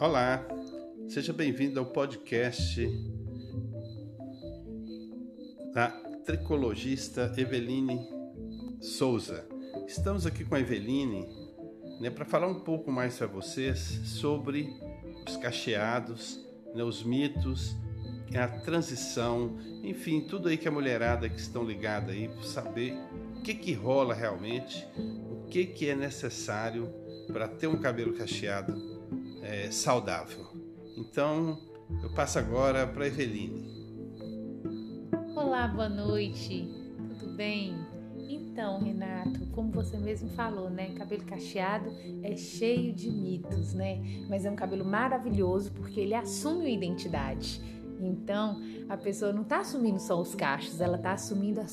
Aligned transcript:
Olá, 0.00 0.44
seja 1.08 1.32
bem-vindo 1.32 1.78
ao 1.78 1.86
podcast 1.86 2.84
da 5.72 5.88
tricologista 6.26 7.32
Eveline 7.36 8.00
Souza. 8.80 9.46
Estamos 9.86 10.26
aqui 10.26 10.44
com 10.44 10.56
a 10.56 10.60
Eveline 10.60 11.24
né, 12.00 12.10
para 12.10 12.24
falar 12.24 12.48
um 12.48 12.58
pouco 12.58 12.90
mais 12.90 13.16
para 13.16 13.28
vocês 13.28 13.78
sobre 13.78 14.68
os 15.28 15.36
cacheados, 15.36 16.44
né, 16.74 16.82
os 16.82 17.04
mitos, 17.04 17.76
a 18.36 18.48
transição, 18.48 19.56
enfim, 19.84 20.22
tudo 20.22 20.48
aí 20.48 20.58
que 20.58 20.66
a 20.66 20.72
mulherada 20.72 21.28
que 21.28 21.38
estão 21.38 21.62
ligada 21.62 22.10
aí, 22.10 22.28
saber 22.42 22.94
o 23.36 23.42
que, 23.42 23.54
que 23.54 23.72
rola 23.72 24.12
realmente, 24.12 24.84
o 24.96 25.46
que, 25.46 25.64
que 25.64 25.88
é 25.88 25.94
necessário 25.94 26.92
para 27.32 27.46
ter 27.46 27.68
um 27.68 27.78
cabelo 27.78 28.12
cacheado 28.12 28.93
é, 29.44 29.70
saudável. 29.70 30.46
Então, 30.96 31.58
eu 32.02 32.10
passo 32.10 32.38
agora 32.38 32.86
para 32.86 33.06
Eveline. 33.06 33.72
Olá, 35.36 35.68
boa 35.68 35.88
noite. 35.88 36.66
Tudo 37.20 37.34
bem? 37.34 37.74
Então, 38.26 38.82
Renato, 38.82 39.46
como 39.48 39.70
você 39.70 39.98
mesmo 39.98 40.30
falou, 40.30 40.70
né? 40.70 40.94
Cabelo 40.94 41.24
cacheado 41.24 41.92
é 42.22 42.34
cheio 42.36 42.92
de 42.92 43.10
mitos, 43.10 43.74
né? 43.74 44.00
Mas 44.28 44.46
é 44.46 44.50
um 44.50 44.56
cabelo 44.56 44.84
maravilhoso 44.84 45.72
porque 45.72 46.00
ele 46.00 46.14
assume 46.14 46.60
uma 46.60 46.70
identidade. 46.70 47.60
Então, 48.00 48.60
a 48.88 48.96
pessoa 48.96 49.32
não 49.32 49.42
está 49.42 49.60
assumindo 49.60 50.00
só 50.00 50.20
os 50.20 50.34
cachos, 50.34 50.80
ela 50.80 50.96
está 50.96 51.12
assumindo 51.12 51.60
a 51.60 51.64